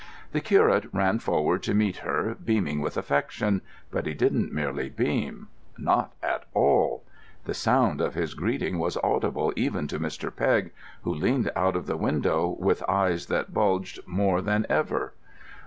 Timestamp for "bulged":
13.53-13.99